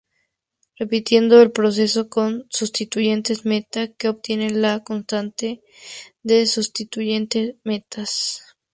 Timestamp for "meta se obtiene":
3.45-4.49